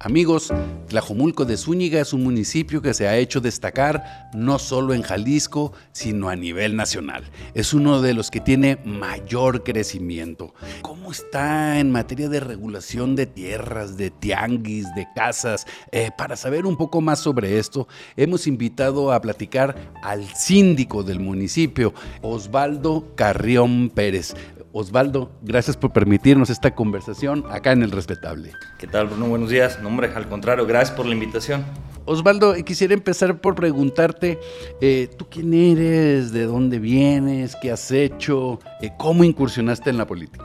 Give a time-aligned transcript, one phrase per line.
[0.00, 0.52] Amigos,
[0.86, 5.72] Tlajomulco de Zúñiga es un municipio que se ha hecho destacar no solo en Jalisco,
[5.90, 7.24] sino a nivel nacional.
[7.52, 10.54] Es uno de los que tiene mayor crecimiento.
[10.82, 15.66] ¿Cómo está en materia de regulación de tierras, de tianguis, de casas?
[15.90, 19.74] Eh, para saber un poco más sobre esto, hemos invitado a platicar
[20.04, 21.92] al síndico del municipio,
[22.22, 24.36] Osvaldo Carrión Pérez.
[24.78, 28.52] Osvaldo, gracias por permitirnos esta conversación acá en El Respetable.
[28.78, 29.26] ¿Qué tal, Bruno?
[29.26, 29.80] Buenos días.
[29.82, 31.64] No, hombre, al contrario, gracias por la invitación.
[32.04, 34.38] Osvaldo, quisiera empezar por preguntarte,
[34.80, 36.30] eh, ¿tú quién eres?
[36.30, 37.56] ¿De dónde vienes?
[37.60, 38.60] ¿Qué has hecho?
[38.80, 40.44] Eh, ¿Cómo incursionaste en la política?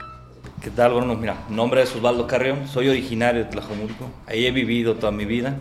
[0.63, 1.13] ¿Qué tal, Bruno?
[1.13, 5.25] Mira, mi nombre es Osvaldo Carrión, soy originario de Tlajomulco, ahí he vivido toda mi
[5.25, 5.57] vida,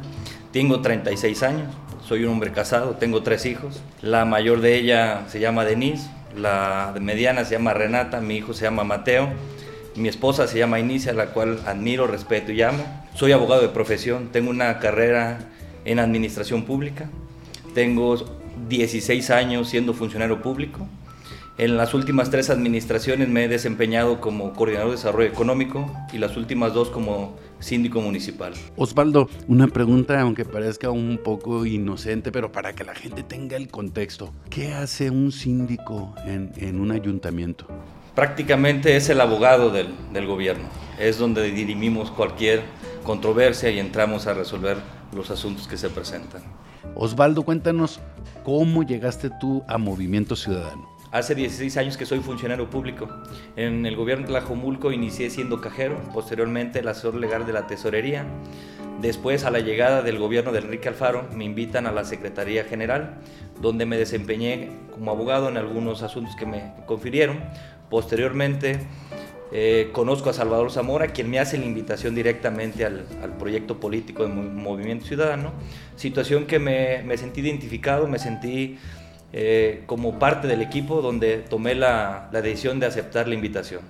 [0.50, 1.74] tengo 36 años,
[2.08, 6.94] soy un hombre casado, tengo tres hijos, la mayor de ella se llama Denise, la
[7.00, 9.28] mediana se llama Renata, mi hijo se llama Mateo,
[9.96, 12.84] mi esposa se llama Inicia, la cual admiro, respeto y amo.
[13.14, 15.38] Soy abogado de profesión, tengo una carrera
[15.84, 17.08] en administración pública,
[17.74, 18.16] tengo
[18.68, 20.86] 16 años siendo funcionario público.
[21.58, 26.34] En las últimas tres administraciones me he desempeñado como coordinador de desarrollo económico y las
[26.38, 28.54] últimas dos como síndico municipal.
[28.76, 33.68] Osvaldo, una pregunta, aunque parezca un poco inocente, pero para que la gente tenga el
[33.68, 34.32] contexto.
[34.48, 37.66] ¿Qué hace un síndico en, un ayuntamiento?
[38.14, 40.64] Prácticamente es el abogado del, del gobierno.
[40.98, 42.62] Es donde dirimimos cualquier
[43.04, 44.78] controversia y entramos a resolver
[45.14, 46.42] los asuntos que se presentan.
[46.94, 48.00] Osvaldo, cuéntanos
[48.42, 50.91] cómo llegaste tú a Movimiento Ciudadano.
[51.12, 53.06] Hace 16 años que soy funcionario público.
[53.54, 58.24] En el gobierno de Tlajomulco inicié siendo cajero, posteriormente el asesor legal de la tesorería.
[59.02, 63.16] Después, a la llegada del gobierno de Enrique Alfaro, me invitan a la Secretaría General,
[63.60, 67.40] donde me desempeñé como abogado en algunos asuntos que me confirieron.
[67.90, 68.78] Posteriormente,
[69.52, 73.04] eh, conozco a Salvador Zamora, quien me hace la invitación directamente al,
[73.38, 75.52] proyecto político de Movimiento Ciudadano,
[75.94, 78.78] situación que me, me sentí identificado, me sentí
[79.32, 83.80] eh, como parte del equipo donde tomé la, decisión de aceptar la invitación.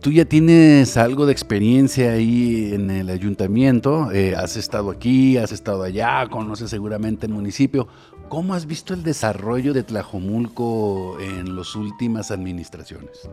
[0.00, 5.50] Tú ya tienes algo de experiencia ahí en el ayuntamiento, eh, has estado aquí, has
[5.50, 7.88] estado allá, conoces seguramente el municipio.
[8.28, 13.28] ¿Cómo has visto el desarrollo de Tlajomulco en las últimas administraciones?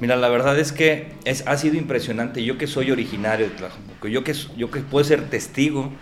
[0.00, 2.42] Mira, la verdad es que es, ha sido impresionante.
[2.42, 5.92] Yo que soy originario de Tlajomulco, yo que, yo que puedo ser testigo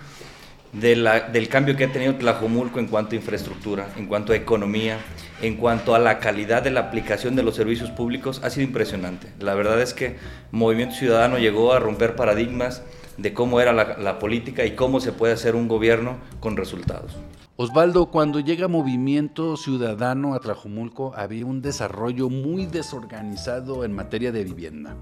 [0.73, 4.99] del cambio que ha tenido Tlajomulco en cuanto a infraestructura, en cuanto a economía,
[5.43, 9.33] en cuanto a la calidad de la aplicación de los servicios públicos, ha sido impresionante.
[9.41, 10.17] La verdad es que
[10.53, 12.83] Movimiento Ciudadano llegó a romper paradigmas
[13.17, 17.17] de cómo era la, política y cómo se puede hacer un gobierno con resultados.
[17.57, 24.45] Osvaldo, cuando llega Movimiento Ciudadano a Tlajomulco había un desarrollo muy desorganizado en materia de
[24.45, 24.97] vivienda.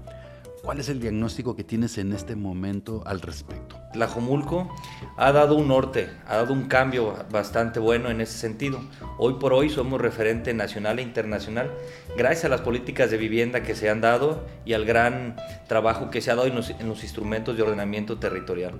[0.63, 3.77] ¿Cuál es el diagnóstico que tienes en este momento al respecto?
[3.93, 4.69] Tlajomulco
[5.15, 8.81] ha dado un norte, ha dado un cambio bastante bueno en ese sentido.
[9.17, 11.71] Hoy por hoy somos referente nacional e internacional
[12.17, 15.37] gracias a las políticas de vivienda que se han dado y al gran
[15.67, 18.73] trabajo que se ha dado en los, instrumentos de ordenamiento territorial.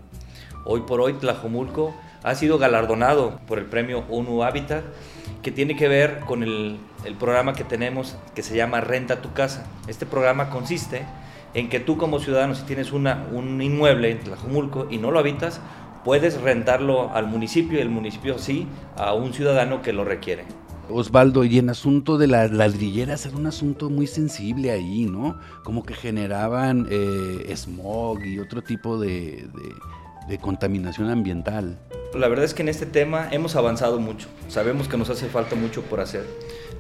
[0.66, 4.84] Hoy por hoy Tlajomulco ha sido galardonado por el premio ONU Habitat
[5.41, 9.31] que tiene que ver con el, el programa que tenemos que se llama Renta tu
[9.31, 9.66] Casa.
[9.88, 11.06] Este programa consiste
[11.54, 15.20] en que tú como ciudadano, si tienes una, un inmueble en Tlajumulco y no lo
[15.20, 15.62] habitas,
[16.04, 20.46] puedes rentarlo al municipio y el municipio sí a un ciudadano que lo requiere.
[20.92, 25.40] Osvaldo, y en asunto de las ladrilleras era un asunto muy sensible ahí, ¿no?
[25.64, 29.48] Como que generaban eh, smog y otro tipo de,
[30.28, 31.78] de contaminación ambiental.
[32.16, 35.56] La verdad es que en este tema hemos avanzado mucho, sabemos que nos hace falta
[35.56, 36.26] mucho por hacer,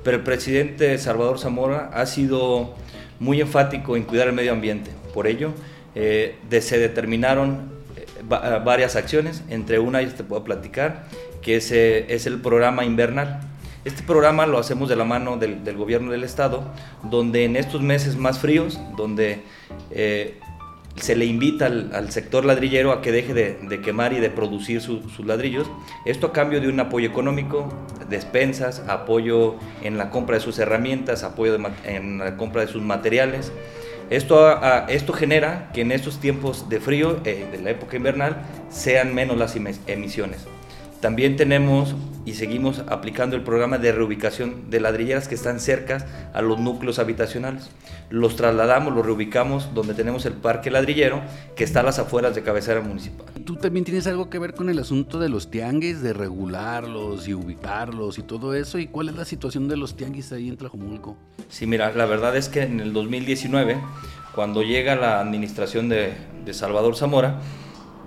[0.03, 2.73] pero el presidente Salvador Zamora ha sido
[3.19, 4.91] muy enfático en cuidar el medio ambiente.
[5.13, 5.51] Por ello,
[5.95, 11.05] eh, se determinaron eh, varias acciones, entre una te puedo platicar,
[11.41, 13.41] que es, es el programa invernal.
[13.85, 16.63] Este programa lo hacemos de la mano del, gobierno del estado,
[17.03, 19.41] donde en estos meses más fríos, donde
[19.91, 20.37] eh,
[21.01, 25.25] se le invita al, sector ladrillero a que deje de, quemar y de producir sus
[25.25, 25.69] ladrillos.
[26.05, 27.69] Esto a cambio de un apoyo económico,
[28.09, 33.51] despensas, apoyo en la compra de sus herramientas, apoyo en la compra de sus materiales.
[34.09, 39.13] Esto, esto genera que en estos tiempos de frío, eh, de la época invernal, sean
[39.13, 40.47] menos las emisiones.
[41.01, 46.41] También tenemos y seguimos aplicando el programa de reubicación de ladrilleras que están cerca a
[46.41, 47.69] los núcleos habitacionales.
[48.09, 51.21] Los trasladamos, los reubicamos donde tenemos el parque ladrillero
[51.55, 53.25] que está a las afueras de cabecera municipal.
[53.45, 57.33] ¿Tú también tienes algo que ver con el asunto de los tianguis, de regularlos y
[57.33, 58.77] ubicarlos y todo eso?
[58.77, 61.17] ¿Y cuál es la situación de los tianguis ahí en Tlajomulco?
[61.47, 63.77] Sí, mira, la verdad es que en el 2019,
[64.35, 66.13] cuando llega la administración de,
[66.45, 67.39] de Salvador Zamora,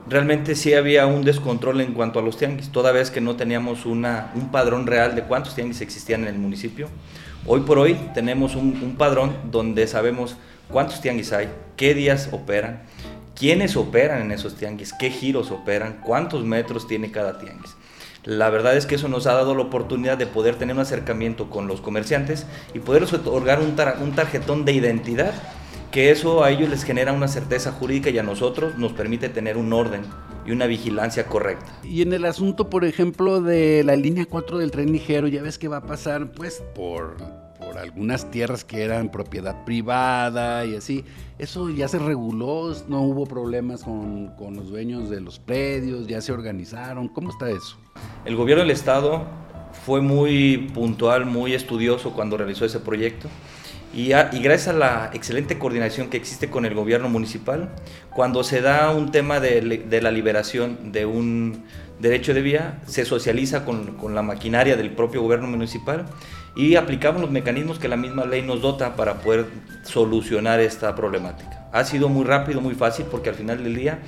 [0.08, 3.86] realmente sí había un descontrol en cuanto a los tianguis, toda vez que no teníamos
[3.86, 6.88] una, un padrón real de cuántos tianguis existían en el municipio.
[7.46, 10.36] Hoy por hoy tenemos un, un padrón donde sabemos
[10.68, 12.82] cuántos tianguis hay, qué días operan,
[13.34, 17.74] quiénes operan en esos tianguis, qué giros operan, cuántos metros tiene cada tianguis.
[18.24, 21.50] La verdad es que eso nos ha dado la oportunidad de poder tener un acercamiento
[21.50, 25.32] con los comerciantes y poder otorgar un, un tarjetón de identidad
[25.92, 29.58] que eso a ellos les genera una certeza jurídica y a nosotros nos permite tener
[29.58, 30.00] un orden
[30.46, 31.70] y una vigilancia correcta.
[31.84, 35.58] Y en el asunto, por ejemplo, de la línea 4 del tren ligero, ya ves
[35.58, 37.18] que va a pasar pues por,
[37.58, 41.04] por algunas tierras que eran propiedad privada y así.
[41.38, 46.22] Eso ya se reguló, no hubo problemas con, con los dueños de los predios, ya
[46.22, 47.08] se organizaron.
[47.08, 47.76] ¿Cómo está eso?
[48.24, 49.26] El gobierno del estado
[49.84, 53.28] fue muy puntual, muy estudioso cuando realizó ese proyecto
[53.94, 57.68] y, gracias a la excelente coordinación que existe con el gobierno municipal,
[58.10, 61.64] cuando se da un tema de, la liberación de un
[61.98, 66.06] derecho de vía, se socializa con, con, la maquinaria del propio gobierno municipal
[66.56, 69.46] y aplicamos los mecanismos que la misma ley nos dota para poder
[69.84, 71.68] solucionar esta problemática.
[71.72, 74.00] Ha sido muy rápido, muy fácil, porque al final del día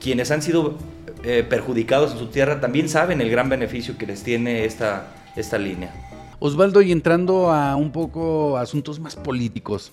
[0.00, 0.78] quienes han sido
[1.24, 5.58] eh, perjudicados en su tierra también saben el gran beneficio que les tiene esta, esta
[5.58, 5.92] línea.
[6.38, 9.92] Osvaldo, y entrando a un poco asuntos más políticos,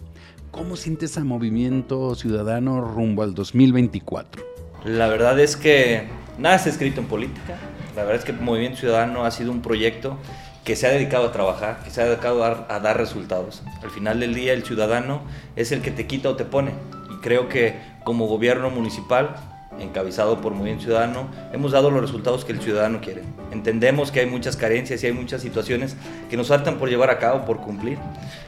[0.51, 4.43] ¿cómo sientes a Movimiento Ciudadano rumbo al 2024?
[4.83, 6.03] La verdad es que
[6.37, 7.57] nada está escrito en política.
[7.95, 10.17] La verdad es que Movimiento Ciudadano ha sido un proyecto
[10.65, 13.63] que se ha dedicado a trabajar, que se ha dedicado a, a dar resultados.
[13.81, 15.21] Al final del día el ciudadano
[15.55, 16.71] es el que te quita o te pone.
[17.09, 22.51] Y creo que como gobierno municipal encabezado por Movimiento Ciudadano, hemos dado los resultados que
[22.51, 23.23] el ciudadano quiere.
[23.51, 25.95] Entendemos que hay muchas carencias y hay muchas situaciones
[26.29, 27.97] que nos faltan por llevar a cabo, por cumplir.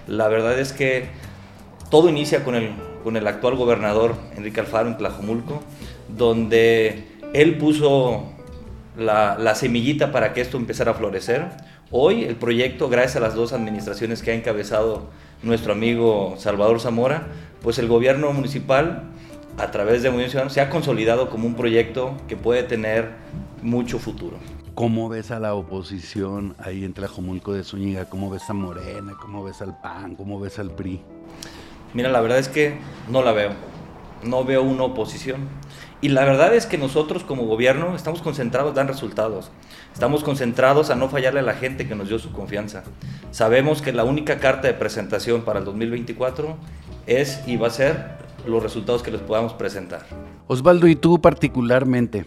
[0.07, 1.07] La verdad es que
[1.89, 2.72] todo inicia con el,
[3.04, 5.62] con el actual gobernador Enrique Alfaro en Tlajomulco,
[6.07, 8.31] donde él puso
[8.98, 11.45] la semillita para que esto empezara a florecer.
[11.92, 15.10] Hoy el proyecto, gracias a las dos administraciones que ha encabezado
[15.44, 17.27] nuestro amigo Salvador Zamora,
[17.62, 19.04] pues el gobierno municipal
[19.57, 23.12] a través de Movimiento Ciudadano se ha consolidado como un proyecto que puede tener
[23.62, 24.38] mucho futuro.
[24.74, 28.06] ¿Cómo ves a la oposición ahí en Tlajomulco de Zúñiga?
[28.10, 29.13] ¿Cómo ves a Morena?
[29.22, 30.16] ¿Cómo ves al PAN?
[30.16, 31.00] ¿Cómo ves al PRI?
[31.94, 32.78] Mira, la verdad es que
[33.10, 33.52] no la veo.
[34.22, 35.48] No veo una oposición.
[36.01, 39.50] Y la verdad es que nosotros como gobierno estamos concentrados en dar resultados.
[39.94, 42.84] Estamos concentrados a no fallarle a la gente que nos dio su confianza.
[43.31, 46.58] Sabemos que la única carta de presentación para el 2024
[47.08, 50.06] es y va a ser los resultados que les podamos presentar.
[50.47, 52.25] Osvaldo, y tú particularmente,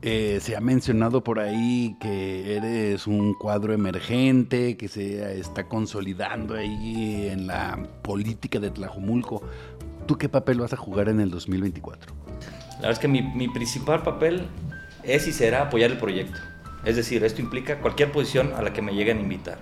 [0.00, 6.54] eh, se ha mencionado por ahí que eres un cuadro emergente, que se está consolidando
[6.54, 9.42] ahí en la política de Tlajomulco.
[10.06, 12.14] ¿Tú qué papel vas a jugar en el 2024?
[12.16, 14.46] La verdad es que mi, mi principal papel
[15.02, 16.38] es y será apoyar el proyecto.
[16.84, 19.58] Es decir, esto implica cualquier posición a la que me lleguen a invitar.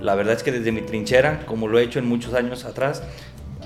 [0.00, 3.02] La verdad es que desde mi trinchera, como lo he hecho en muchos años atrás,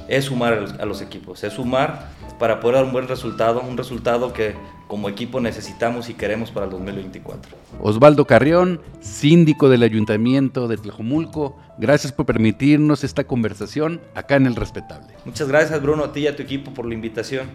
[0.09, 4.33] es sumar a los, equipos, es sumar para poder dar un buen resultado, un resultado
[4.33, 4.55] que
[4.87, 7.57] como equipo necesitamos y queremos para el 2024.
[7.81, 14.57] Osvaldo Carrión, síndico del Ayuntamiento de Tlajomulco, gracias por permitirnos esta conversación acá en El
[14.57, 15.15] Respetable.
[15.27, 17.49] Muchas gracias Bruno, a ti y a tu equipo por la invitación.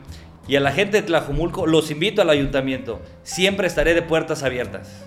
[0.48, 5.06] Y a la gente de Tlajomulco los invito al Ayuntamiento, siempre estaré de puertas abiertas.